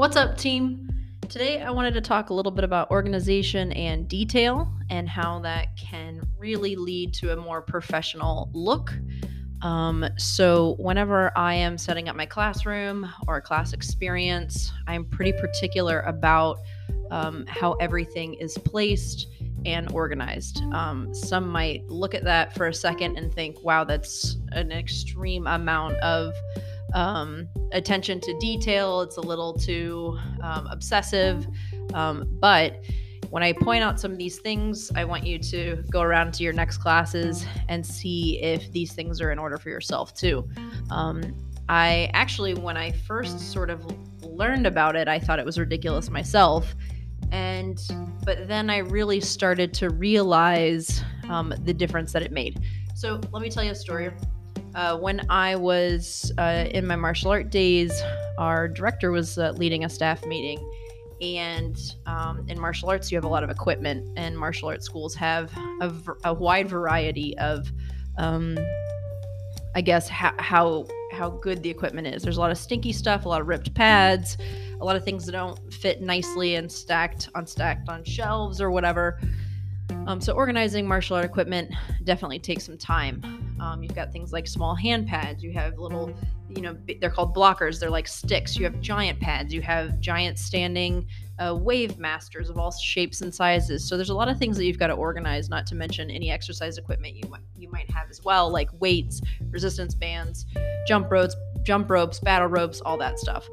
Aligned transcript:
What's 0.00 0.16
up, 0.16 0.38
team? 0.38 0.88
Today, 1.28 1.60
I 1.60 1.70
wanted 1.70 1.92
to 1.92 2.00
talk 2.00 2.30
a 2.30 2.34
little 2.34 2.50
bit 2.50 2.64
about 2.64 2.90
organization 2.90 3.70
and 3.72 4.08
detail 4.08 4.72
and 4.88 5.06
how 5.06 5.40
that 5.40 5.76
can 5.76 6.22
really 6.38 6.74
lead 6.74 7.12
to 7.16 7.34
a 7.34 7.36
more 7.36 7.60
professional 7.60 8.48
look. 8.54 8.94
Um, 9.60 10.06
so, 10.16 10.76
whenever 10.78 11.36
I 11.36 11.52
am 11.52 11.76
setting 11.76 12.08
up 12.08 12.16
my 12.16 12.24
classroom 12.24 13.10
or 13.28 13.36
a 13.36 13.42
class 13.42 13.74
experience, 13.74 14.72
I'm 14.86 15.04
pretty 15.04 15.34
particular 15.38 16.00
about 16.00 16.56
um, 17.10 17.44
how 17.46 17.74
everything 17.74 18.32
is 18.32 18.56
placed 18.56 19.26
and 19.66 19.92
organized. 19.92 20.62
Um, 20.72 21.12
some 21.12 21.46
might 21.46 21.86
look 21.88 22.14
at 22.14 22.24
that 22.24 22.54
for 22.54 22.68
a 22.68 22.74
second 22.74 23.18
and 23.18 23.30
think, 23.34 23.62
wow, 23.62 23.84
that's 23.84 24.38
an 24.52 24.72
extreme 24.72 25.46
amount 25.46 25.96
of 25.96 26.32
um, 26.94 27.48
attention 27.72 28.20
to 28.20 28.38
detail. 28.38 29.00
It's 29.02 29.16
a 29.16 29.20
little 29.20 29.54
too 29.54 30.18
um, 30.42 30.66
obsessive. 30.66 31.46
Um, 31.94 32.24
but 32.40 32.84
when 33.30 33.42
I 33.42 33.52
point 33.52 33.84
out 33.84 34.00
some 34.00 34.10
of 34.10 34.18
these 34.18 34.40
things, 34.40 34.90
I 34.96 35.04
want 35.04 35.24
you 35.24 35.38
to 35.38 35.82
go 35.90 36.00
around 36.02 36.34
to 36.34 36.42
your 36.42 36.52
next 36.52 36.78
classes 36.78 37.46
and 37.68 37.86
see 37.86 38.40
if 38.42 38.70
these 38.72 38.92
things 38.92 39.20
are 39.20 39.30
in 39.30 39.38
order 39.38 39.56
for 39.56 39.68
yourself 39.68 40.14
too. 40.14 40.48
Um, 40.90 41.36
I 41.68 42.10
actually, 42.12 42.54
when 42.54 42.76
I 42.76 42.90
first 42.90 43.52
sort 43.52 43.70
of 43.70 43.86
learned 44.24 44.66
about 44.66 44.96
it, 44.96 45.06
I 45.06 45.20
thought 45.20 45.38
it 45.38 45.44
was 45.44 45.58
ridiculous 45.58 46.10
myself. 46.10 46.74
And, 47.30 47.80
but 48.24 48.48
then 48.48 48.68
I 48.70 48.78
really 48.78 49.20
started 49.20 49.72
to 49.74 49.90
realize 49.90 51.04
um, 51.28 51.54
the 51.62 51.72
difference 51.72 52.12
that 52.12 52.22
it 52.22 52.32
made. 52.32 52.60
So 52.96 53.20
let 53.30 53.40
me 53.40 53.48
tell 53.48 53.62
you 53.62 53.70
a 53.70 53.74
story. 53.74 54.10
Uh, 54.74 54.96
when 54.96 55.26
I 55.28 55.56
was 55.56 56.32
uh, 56.38 56.66
in 56.70 56.86
my 56.86 56.96
martial 56.96 57.30
art 57.30 57.50
days, 57.50 57.92
our 58.38 58.68
director 58.68 59.10
was 59.10 59.36
uh, 59.38 59.52
leading 59.56 59.84
a 59.84 59.88
staff 59.88 60.24
meeting. 60.26 60.58
And 61.20 61.78
um, 62.06 62.46
in 62.48 62.58
martial 62.58 62.88
arts, 62.88 63.12
you 63.12 63.16
have 63.16 63.24
a 63.24 63.28
lot 63.28 63.44
of 63.44 63.50
equipment, 63.50 64.08
and 64.16 64.38
martial 64.38 64.68
arts 64.68 64.86
schools 64.86 65.14
have 65.16 65.52
a, 66.24 66.32
wide 66.32 66.68
variety 66.68 67.36
of, 67.38 67.70
um, 68.16 68.58
I 69.74 69.82
guess, 69.82 70.08
ha- 70.08 70.34
how 70.38 70.86
how 71.12 71.28
good 71.28 71.62
the 71.62 71.68
equipment 71.68 72.06
is. 72.06 72.22
There's 72.22 72.38
a 72.38 72.40
lot 72.40 72.50
of 72.50 72.56
stinky 72.56 72.92
stuff, 72.92 73.26
a 73.26 73.28
lot 73.28 73.42
of 73.42 73.48
ripped 73.48 73.74
pads, 73.74 74.38
a 74.80 74.84
lot 74.84 74.96
of 74.96 75.04
things 75.04 75.26
that 75.26 75.32
don't 75.32 75.74
fit 75.74 76.00
nicely 76.00 76.54
and 76.54 76.70
stacked 76.72 77.28
on 77.34 77.46
stacked 77.46 77.88
on 77.90 78.02
shelves 78.04 78.60
or 78.60 78.70
whatever. 78.70 79.20
Um, 80.06 80.20
so 80.20 80.32
organizing 80.32 80.86
martial 80.86 81.16
art 81.16 81.24
equipment 81.24 81.72
definitely 82.04 82.38
takes 82.38 82.64
some 82.64 82.78
time. 82.78 83.22
Um, 83.60 83.82
you've 83.82 83.94
got 83.94 84.12
things 84.12 84.32
like 84.32 84.46
small 84.46 84.74
hand 84.74 85.06
pads. 85.06 85.42
You 85.42 85.52
have 85.52 85.78
little, 85.78 86.14
you 86.48 86.62
know, 86.62 86.76
they're 87.00 87.10
called 87.10 87.34
blockers. 87.34 87.78
They're 87.78 87.90
like 87.90 88.08
sticks. 88.08 88.56
You 88.56 88.64
have 88.64 88.80
giant 88.80 89.20
pads. 89.20 89.52
You 89.52 89.62
have 89.62 90.00
giant 90.00 90.38
standing 90.38 91.06
uh, 91.38 91.54
wave 91.54 91.98
masters 91.98 92.50
of 92.50 92.58
all 92.58 92.72
shapes 92.72 93.20
and 93.20 93.34
sizes. 93.34 93.86
So 93.86 93.96
there's 93.96 94.10
a 94.10 94.14
lot 94.14 94.28
of 94.28 94.38
things 94.38 94.56
that 94.56 94.64
you've 94.64 94.78
got 94.78 94.88
to 94.88 94.94
organize. 94.94 95.48
Not 95.48 95.66
to 95.68 95.74
mention 95.74 96.10
any 96.10 96.30
exercise 96.30 96.78
equipment 96.78 97.14
you 97.14 97.30
you 97.56 97.70
might 97.70 97.90
have 97.90 98.10
as 98.10 98.24
well, 98.24 98.50
like 98.50 98.68
weights, 98.80 99.20
resistance 99.50 99.94
bands, 99.94 100.46
jump 100.86 101.10
ropes, 101.10 101.36
jump 101.62 101.90
ropes, 101.90 102.18
battle 102.18 102.48
ropes, 102.48 102.80
all 102.80 102.96
that 102.98 103.18
stuff. 103.18 103.46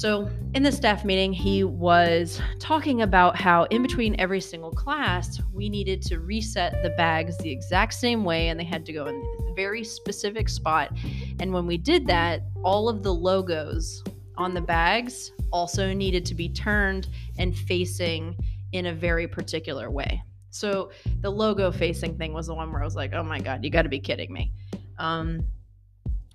So, 0.00 0.30
in 0.54 0.62
the 0.62 0.72
staff 0.72 1.04
meeting, 1.04 1.30
he 1.30 1.62
was 1.62 2.40
talking 2.58 3.02
about 3.02 3.36
how 3.36 3.64
in 3.64 3.82
between 3.82 4.18
every 4.18 4.40
single 4.40 4.70
class, 4.70 5.42
we 5.52 5.68
needed 5.68 6.00
to 6.04 6.20
reset 6.20 6.82
the 6.82 6.88
bags 6.88 7.36
the 7.36 7.50
exact 7.50 7.92
same 7.92 8.24
way 8.24 8.48
and 8.48 8.58
they 8.58 8.64
had 8.64 8.86
to 8.86 8.94
go 8.94 9.04
in 9.04 9.22
a 9.46 9.52
very 9.52 9.84
specific 9.84 10.48
spot. 10.48 10.90
And 11.38 11.52
when 11.52 11.66
we 11.66 11.76
did 11.76 12.06
that, 12.06 12.44
all 12.62 12.88
of 12.88 13.02
the 13.02 13.12
logos 13.12 14.02
on 14.38 14.54
the 14.54 14.62
bags 14.62 15.32
also 15.52 15.92
needed 15.92 16.24
to 16.24 16.34
be 16.34 16.48
turned 16.48 17.08
and 17.38 17.54
facing 17.54 18.34
in 18.72 18.86
a 18.86 18.94
very 18.94 19.28
particular 19.28 19.90
way. 19.90 20.22
So, 20.48 20.92
the 21.20 21.30
logo 21.30 21.70
facing 21.70 22.16
thing 22.16 22.32
was 22.32 22.46
the 22.46 22.54
one 22.54 22.72
where 22.72 22.80
I 22.80 22.86
was 22.86 22.96
like, 22.96 23.12
oh 23.12 23.22
my 23.22 23.38
God, 23.38 23.62
you 23.62 23.68
got 23.68 23.82
to 23.82 23.90
be 23.90 24.00
kidding 24.00 24.32
me. 24.32 24.50
Um, 24.96 25.44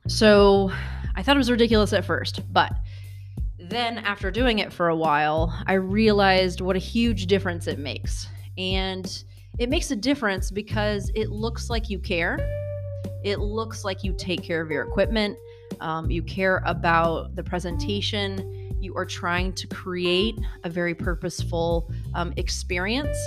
so, 0.08 0.72
I 1.16 1.24
thought 1.24 1.36
it 1.36 1.40
was 1.40 1.50
ridiculous 1.50 1.94
at 1.94 2.06
first, 2.06 2.42
but 2.54 2.72
then, 3.70 4.00
after 4.00 4.32
doing 4.32 4.60
it 4.60 4.74
for 4.74 4.90
a 4.90 4.96
while, 4.96 5.58
I 5.68 5.74
realized 5.74 6.62
what 6.62 6.76
a 6.76 6.80
huge 6.80 7.28
difference 7.28 7.68
it 7.68 7.80
makes. 7.80 8.28
And 8.58 9.24
it 9.60 9.70
makes 9.70 9.92
a 9.92 9.96
difference 9.96 10.52
because 10.52 11.12
it 11.16 11.30
looks 11.30 11.70
like 11.70 11.90
you 11.90 12.00
care. 12.00 12.38
It 13.24 13.40
looks 13.40 13.84
like 13.84 14.04
you 14.04 14.14
take 14.18 14.44
care 14.44 14.62
of 14.62 14.70
your 14.70 14.84
equipment. 14.84 15.38
Um, 15.80 16.12
you 16.12 16.22
care 16.22 16.62
about 16.66 17.36
the 17.36 17.44
presentation. 17.44 18.78
You 18.80 18.96
are 18.96 19.06
trying 19.06 19.54
to 19.54 19.68
create 19.68 20.36
a 20.64 20.70
very 20.70 20.94
purposeful 20.94 21.90
um, 22.14 22.34
experience. 22.38 23.18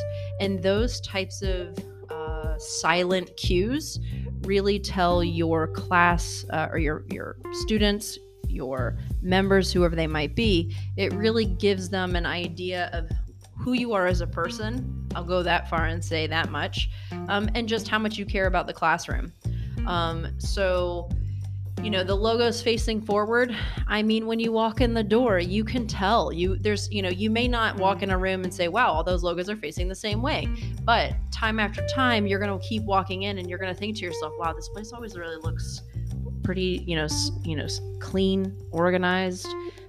And 0.41 0.63
those 0.63 1.01
types 1.01 1.43
of 1.43 1.77
uh, 2.11 2.59
silent 2.59 3.37
cues 3.37 3.99
really 4.43 4.79
tell 4.79 5.25
your 5.25 5.69
class 5.69 6.45
uh, 6.51 6.69
or 6.71 6.79
your, 6.79 7.05
your 7.09 7.37
students, 7.53 8.19
your 8.51 8.99
members, 9.23 9.73
whoever 9.73 9.97
they 9.97 10.07
might 10.07 10.35
be, 10.35 10.75
it 10.97 11.13
really 11.15 11.45
gives 11.45 11.89
them 11.89 12.17
an 12.17 12.27
idea 12.27 12.91
of 12.93 13.09
who 13.59 13.73
you 13.73 13.93
are 13.93 14.07
as 14.07 14.21
a 14.21 14.27
person. 14.27 15.07
I'll 15.15 15.25
go 15.25 15.43
that 15.43 15.69
far 15.69 15.87
and 15.87 16.05
say 16.05 16.27
that 16.27 16.51
much, 16.51 16.91
um, 17.29 17.51
and 17.55 17.69
just 17.69 17.89
how 17.89 17.99
much 17.99 18.17
you 18.17 18.25
care 18.25 18.47
about 18.47 18.67
the 18.67 18.73
classroom. 18.73 19.33
Um, 19.87 20.29
so, 20.39 21.09
you 21.83 21.91
know, 21.91 22.05
the 22.05 22.15
logo's 22.15 22.61
facing 22.61 23.01
forward. 23.01 23.55
I 23.87 24.03
mean, 24.03 24.27
when 24.27 24.41
you 24.41 24.53
walk 24.53 24.81
in 24.81 24.95
the 24.95 25.03
door, 25.03 25.39
you 25.39 25.65
can 25.65 25.87
tell. 25.87 26.33
You 26.33 26.57
there's, 26.57 26.91
you 26.91 27.03
know, 27.03 27.09
you 27.09 27.31
may 27.31 27.49
not 27.49 27.77
walk 27.77 28.03
in 28.03 28.11
a 28.11 28.19
room 28.19 28.45
and 28.45 28.53
say, 28.53 28.69
"Wow, 28.69 28.91
all 28.93 29.05
those 29.05 29.23
logos 29.23 29.49
are 29.49 29.57
facing 29.57 29.89
the 29.89 29.95
same 29.95 30.21
way," 30.21 30.49
but 30.85 31.15
time 31.31 31.59
after 31.59 31.87
time, 31.87 32.27
you're 32.27 32.41
going 32.41 32.59
to 32.59 32.65
keep 32.67 32.83
walking 32.83 33.23
in, 33.23 33.39
and 33.39 33.49
you're 33.49 33.59
going 33.59 33.73
to 33.73 33.79
think 33.79 33.97
to 33.97 34.03
yourself, 34.03 34.33
"Wow, 34.39 34.53
this 34.53 34.69
place 34.69 34.93
always 34.93 35.17
really 35.17 35.37
looks." 35.37 35.83
Pretty, 36.49 36.83
you 36.87 36.97
know, 36.97 37.07
you 37.45 37.55
know, 37.55 37.67
clean, 38.01 38.57
organized. 38.71 39.47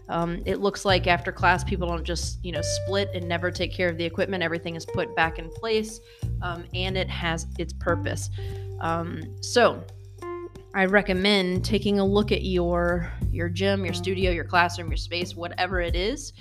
Um, 0.09 0.43
it 0.45 0.59
looks 0.59 0.83
like 0.83 1.07
after 1.07 1.31
class, 1.31 1.63
people 1.63 1.87
don't 1.87 2.03
just, 2.03 2.43
you 2.43 2.51
know, 2.51 2.59
split 2.61 3.09
and 3.13 3.29
never 3.29 3.49
take 3.49 3.71
care 3.71 3.87
of 3.87 3.97
the 3.97 4.03
equipment. 4.03 4.43
Everything 4.43 4.75
is 4.75 4.85
put 4.85 5.15
back 5.15 5.39
in 5.39 5.49
place, 5.51 6.01
um, 6.41 6.65
and 6.73 6.97
it 6.97 7.07
has 7.07 7.47
its 7.57 7.71
purpose. 7.71 8.29
Um, 8.81 9.21
so, 9.39 9.81
I 10.75 10.83
recommend 10.83 11.63
taking 11.63 12.01
a 12.01 12.05
look 12.05 12.33
at 12.33 12.41
your 12.41 13.09
your 13.31 13.47
gym, 13.47 13.85
your 13.85 13.93
studio, 13.93 14.29
your 14.29 14.43
classroom, 14.43 14.89
your 14.89 14.97
space, 14.97 15.37
whatever 15.37 15.79
it 15.79 15.95
is, 15.95 16.33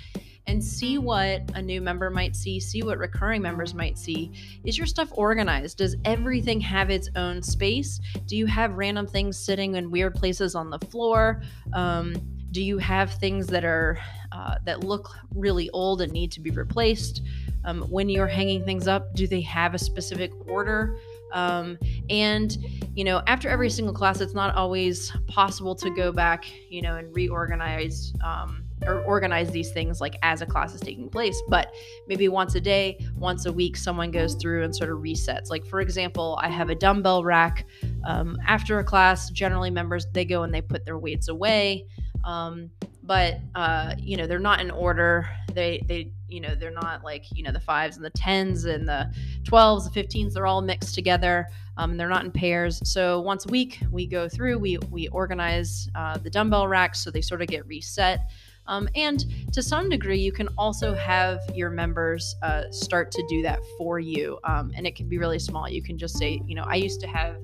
and 0.49 0.63
see 0.63 0.97
what 0.97 1.43
a 1.53 1.61
new 1.61 1.79
member 1.79 2.09
might 2.09 2.35
see, 2.35 2.59
see 2.59 2.81
what 2.81 2.97
recurring 2.97 3.39
members 3.39 3.75
might 3.75 3.99
see. 3.99 4.31
Is 4.63 4.79
your 4.79 4.87
stuff 4.87 5.09
organized? 5.11 5.77
Does 5.77 5.95
everything 6.05 6.59
have 6.61 6.89
its 6.89 7.07
own 7.15 7.43
space? 7.43 8.01
Do 8.25 8.35
you 8.35 8.47
have 8.47 8.73
random 8.73 9.05
things 9.05 9.37
sitting 9.37 9.75
in 9.75 9.91
weird 9.91 10.15
places 10.15 10.55
on 10.55 10.71
the 10.71 10.79
floor? 10.79 11.43
Um, 11.73 12.15
do 12.49 12.63
you 12.63 12.79
have 12.79 13.13
things 13.13 13.45
that 13.47 13.63
are 13.63 13.99
uh, 14.31 14.55
that 14.65 14.83
look 14.83 15.11
really 15.35 15.69
old 15.69 16.01
and 16.01 16.11
need 16.11 16.31
to 16.31 16.39
be 16.39 16.49
replaced? 16.49 17.21
Um, 17.65 17.81
when 17.83 18.09
you're 18.09 18.25
hanging 18.25 18.65
things 18.65 18.87
up, 18.87 19.13
do 19.13 19.27
they 19.27 19.41
have 19.41 19.75
a 19.75 19.79
specific 19.79 20.31
order? 20.47 20.97
Um, 21.31 21.77
and 22.09 22.57
you 22.95 23.03
know, 23.03 23.21
after 23.27 23.49
every 23.49 23.69
single 23.69 23.93
class, 23.93 24.19
it's 24.19 24.33
not 24.33 24.55
always 24.55 25.11
possible 25.27 25.75
to 25.75 25.91
go 25.91 26.11
back, 26.11 26.45
you 26.71 26.81
know, 26.81 26.95
and 26.95 27.13
reorganize 27.15 28.13
um, 28.23 28.63
or 28.85 29.01
organize 29.01 29.51
these 29.51 29.71
things 29.71 29.99
like 29.99 30.15
as 30.23 30.41
a 30.41 30.45
class 30.45 30.73
is 30.73 30.81
taking 30.81 31.09
place 31.09 31.41
but 31.47 31.73
maybe 32.07 32.27
once 32.27 32.55
a 32.55 32.61
day 32.61 32.97
once 33.15 33.45
a 33.45 33.51
week 33.51 33.75
someone 33.75 34.11
goes 34.11 34.35
through 34.35 34.63
and 34.63 34.75
sort 34.75 34.89
of 34.89 34.99
resets. 34.99 35.49
Like 35.49 35.65
for 35.65 35.81
example 35.81 36.39
i 36.41 36.49
have 36.49 36.69
a 36.69 36.75
dumbbell 36.75 37.23
rack 37.23 37.65
um, 38.05 38.37
after 38.47 38.79
a 38.79 38.83
class 38.83 39.29
generally 39.29 39.69
members 39.69 40.05
they 40.13 40.25
go 40.25 40.43
and 40.43 40.53
they 40.53 40.61
put 40.61 40.85
their 40.85 40.97
weights 40.97 41.27
away 41.27 41.85
um, 42.23 42.69
but 43.09 43.39
uh, 43.55 43.95
you 43.97 44.15
know 44.17 44.27
they're 44.27 44.37
not 44.37 44.61
in 44.61 44.69
order. 44.69 45.27
They 45.53 45.83
they 45.87 46.11
you 46.27 46.39
know 46.41 46.53
they're 46.53 46.69
not 46.69 47.03
like 47.03 47.25
you 47.35 47.41
know 47.41 47.51
the 47.51 47.59
fives 47.59 47.95
and 47.95 48.05
the 48.05 48.11
tens 48.11 48.65
and 48.65 48.87
the 48.87 49.11
12s 49.43 49.91
the 49.91 50.03
15s 50.03 50.33
they're 50.33 50.45
all 50.45 50.61
mixed 50.61 50.93
together 50.93 51.47
um, 51.77 51.97
they're 51.97 52.07
not 52.07 52.23
in 52.23 52.31
pairs. 52.31 52.79
So 52.83 53.19
once 53.21 53.45
a 53.45 53.49
week 53.49 53.79
we 53.91 54.05
go 54.05 54.29
through 54.29 54.59
we 54.59 54.77
we 54.91 55.07
organize 55.07 55.89
uh, 55.95 56.19
the 56.19 56.29
dumbbell 56.29 56.67
racks 56.67 57.03
so 57.03 57.09
they 57.09 57.21
sort 57.21 57.41
of 57.41 57.47
get 57.47 57.65
reset 57.65 58.29
um, 58.69 58.87
and 58.93 59.25
to 59.51 59.63
some 59.63 59.89
degree, 59.89 60.19
you 60.19 60.31
can 60.31 60.47
also 60.57 60.93
have 60.93 61.39
your 61.55 61.71
members 61.71 62.35
uh, 62.43 62.63
start 62.69 63.11
to 63.11 63.25
do 63.27 63.41
that 63.41 63.59
for 63.77 63.99
you. 63.99 64.37
Um, 64.43 64.71
and 64.75 64.85
it 64.85 64.95
can 64.95 65.09
be 65.09 65.17
really 65.17 65.39
small. 65.39 65.67
You 65.67 65.81
can 65.81 65.97
just 65.97 66.17
say, 66.17 66.39
you 66.45 66.53
know, 66.53 66.65
I 66.67 66.75
used 66.75 67.01
to 67.01 67.07
have 67.07 67.37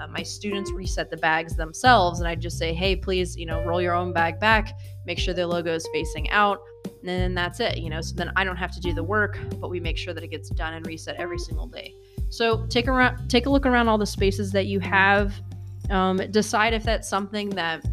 uh, 0.00 0.06
my 0.08 0.22
students 0.22 0.72
reset 0.72 1.10
the 1.10 1.18
bags 1.18 1.54
themselves, 1.56 2.20
and 2.20 2.28
I'd 2.28 2.40
just 2.40 2.56
say, 2.56 2.72
hey, 2.72 2.96
please, 2.96 3.36
you 3.36 3.44
know, 3.44 3.62
roll 3.64 3.82
your 3.82 3.94
own 3.94 4.14
bag 4.14 4.40
back, 4.40 4.78
make 5.04 5.18
sure 5.18 5.34
the 5.34 5.46
logo 5.46 5.74
is 5.74 5.86
facing 5.92 6.30
out, 6.30 6.62
and 6.86 7.08
then 7.08 7.34
that's 7.34 7.60
it, 7.60 7.76
you 7.76 7.90
know. 7.90 8.00
So 8.00 8.14
then 8.14 8.32
I 8.34 8.42
don't 8.42 8.56
have 8.56 8.72
to 8.72 8.80
do 8.80 8.94
the 8.94 9.04
work, 9.04 9.38
but 9.60 9.68
we 9.68 9.78
make 9.78 9.98
sure 9.98 10.14
that 10.14 10.24
it 10.24 10.28
gets 10.28 10.48
done 10.48 10.72
and 10.72 10.86
reset 10.86 11.16
every 11.16 11.38
single 11.38 11.66
day. 11.66 11.94
So 12.30 12.66
take 12.68 12.88
around, 12.88 13.28
take 13.28 13.44
a 13.44 13.50
look 13.50 13.66
around 13.66 13.88
all 13.88 13.98
the 13.98 14.06
spaces 14.06 14.50
that 14.52 14.64
you 14.64 14.80
have. 14.80 15.34
Um, 15.90 16.16
decide 16.30 16.72
if 16.72 16.84
that's 16.84 17.08
something 17.08 17.50
that 17.50 17.84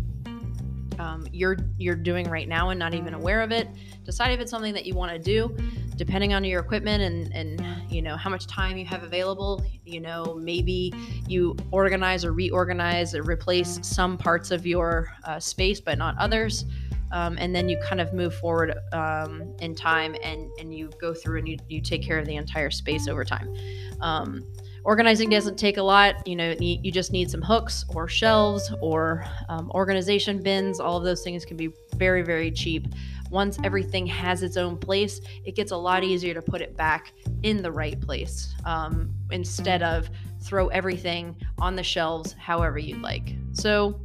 um, 1.10 1.28
you're 1.32 1.58
you're 1.78 1.96
doing 1.96 2.30
right 2.30 2.48
now 2.48 2.70
and 2.70 2.80
not 2.80 2.94
even 2.94 3.14
aware 3.14 3.42
of 3.42 3.52
it. 3.52 3.68
Decide 4.04 4.32
if 4.32 4.40
it's 4.40 4.52
something 4.52 4.74
that 4.74 4.86
you 4.86 4.94
want 4.94 5.12
to 5.12 5.20
do, 5.20 5.56
depending 5.96 6.34
on 6.34 6.44
your 6.44 6.60
equipment 6.60 7.04
and 7.04 7.34
and 7.34 7.92
you 7.92 8.02
know 8.02 8.16
how 8.16 8.30
much 8.30 8.48
time 8.48 8.78
you 8.78 8.86
have 8.86 9.04
available. 9.04 9.64
You 9.86 10.00
know 10.00 10.36
maybe 10.36 10.94
you 11.28 11.56
organize 11.72 12.24
or 12.26 12.34
reorganize 12.34 13.16
or 13.16 13.24
replace 13.24 13.80
some 13.82 14.18
parts 14.18 14.52
of 14.52 14.66
your 14.66 15.12
uh, 15.24 15.40
space, 15.40 15.80
but 15.80 15.98
not 15.98 16.18
others. 16.18 16.66
Um, 17.12 17.38
and 17.40 17.56
then 17.56 17.68
you 17.68 17.78
kind 17.80 18.00
of 18.00 18.14
move 18.14 18.36
forward 18.36 18.76
um, 18.94 19.56
in 19.60 19.74
time 19.74 20.16
and, 20.24 20.48
and 20.60 20.72
you 20.72 20.92
go 21.02 21.12
through 21.12 21.40
and 21.40 21.48
you, 21.48 21.58
you 21.68 21.82
take 21.82 22.04
care 22.04 22.20
of 22.20 22.28
the 22.28 22.36
entire 22.36 22.70
space 22.70 23.08
over 23.08 23.26
time. 23.26 23.52
Um, 24.00 24.46
organizing 24.84 25.30
doesn't 25.30 25.58
take 25.58 25.78
a 25.78 25.84
lot. 25.84 26.28
You 26.28 26.36
know, 26.36 26.56
you 26.60 26.92
just 26.92 27.12
need 27.12 27.30
some 27.30 27.42
hooks 27.42 27.86
or 27.90 28.08
shelves 28.08 28.72
or 28.82 29.26
um, 29.50 29.72
organization 29.74 30.42
bins. 30.42 30.80
All 30.80 30.98
of 30.98 31.04
those 31.04 31.24
things 31.24 31.46
can 31.46 31.58
be 31.58 31.70
very, 31.96 32.22
very 32.22 32.52
cheap. 32.52 32.88
Once 33.30 33.60
everything 33.64 34.08
has 34.08 34.42
its 34.42 34.58
own 34.58 34.76
place, 34.78 35.22
it 35.46 35.56
gets 35.56 35.72
a 35.72 35.78
lot 35.78 36.04
easier 36.04 36.34
to 36.34 36.42
put 36.42 36.62
it 36.62 36.76
back 36.76 37.14
in 37.44 37.62
the 37.62 37.72
right 37.72 38.00
place 38.02 38.56
um, 38.66 39.14
instead 39.32 39.84
of 39.84 40.10
throw 40.42 40.68
everything 40.70 41.36
on 41.60 41.76
the 41.76 41.84
shelves 41.84 42.34
however 42.40 42.80
you'd 42.80 43.02
like. 43.02 43.36
So, 43.54 44.00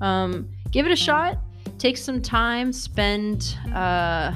um, 0.00 0.48
give 0.70 0.86
it 0.86 0.92
a 0.92 0.96
shot 0.96 1.38
take 1.80 1.96
some 1.96 2.20
time, 2.20 2.72
spend 2.72 3.56
uh, 3.74 4.32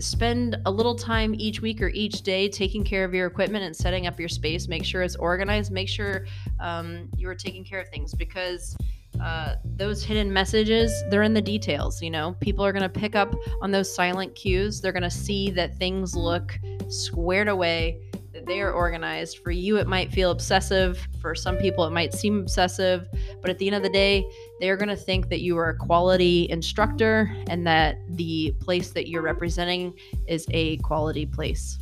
spend 0.00 0.56
a 0.66 0.70
little 0.70 0.94
time 0.94 1.34
each 1.36 1.60
week 1.60 1.80
or 1.82 1.88
each 1.88 2.22
day 2.22 2.48
taking 2.48 2.84
care 2.84 3.04
of 3.04 3.14
your 3.14 3.26
equipment 3.26 3.64
and 3.64 3.74
setting 3.74 4.06
up 4.06 4.18
your 4.18 4.28
space. 4.28 4.68
Make 4.68 4.84
sure 4.84 5.02
it's 5.02 5.16
organized. 5.16 5.72
Make 5.72 5.88
sure 5.88 6.26
um, 6.60 7.08
you 7.16 7.28
are 7.28 7.34
taking 7.34 7.64
care 7.64 7.80
of 7.80 7.88
things 7.88 8.14
because. 8.14 8.76
Uh, 9.22 9.54
those 9.76 10.02
hidden 10.02 10.32
messages 10.32 10.92
they're 11.08 11.22
in 11.22 11.32
the 11.32 11.40
details 11.40 12.02
you 12.02 12.10
know 12.10 12.34
people 12.40 12.66
are 12.66 12.72
going 12.72 12.82
to 12.82 12.88
pick 12.88 13.14
up 13.14 13.32
on 13.62 13.70
those 13.70 13.94
silent 13.94 14.34
cues 14.34 14.80
they're 14.80 14.90
going 14.90 15.04
to 15.04 15.08
see 15.08 15.52
that 15.52 15.78
things 15.78 16.16
look 16.16 16.58
squared 16.88 17.46
away 17.46 18.00
that 18.34 18.46
they 18.46 18.60
are 18.60 18.72
organized. 18.72 19.38
For 19.38 19.50
you, 19.50 19.78
it 19.78 19.86
might 19.86 20.12
feel 20.12 20.30
obsessive. 20.30 21.08
For 21.20 21.34
some 21.34 21.56
people, 21.56 21.86
it 21.86 21.92
might 21.92 22.12
seem 22.12 22.40
obsessive. 22.40 23.08
But 23.40 23.50
at 23.50 23.58
the 23.58 23.66
end 23.66 23.76
of 23.76 23.82
the 23.82 23.88
day, 23.88 24.28
they're 24.60 24.76
going 24.76 24.88
to 24.88 24.96
think 24.96 25.28
that 25.28 25.40
you 25.40 25.58
are 25.58 25.70
a 25.70 25.76
quality 25.76 26.48
instructor 26.50 27.34
and 27.48 27.66
that 27.66 27.96
the 28.10 28.54
place 28.60 28.90
that 28.90 29.08
you're 29.08 29.22
representing 29.22 29.94
is 30.26 30.46
a 30.50 30.76
quality 30.78 31.26
place. 31.26 31.78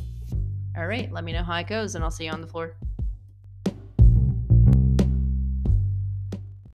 All 0.77 0.87
right, 0.87 1.11
let 1.11 1.23
me 1.23 1.33
know 1.33 1.43
how 1.43 1.57
it 1.57 1.67
goes, 1.67 1.95
and 1.95 2.03
I'll 2.03 2.11
see 2.11 2.25
you 2.25 2.31
on 2.31 2.41
the 2.41 2.47
floor. 2.47 2.75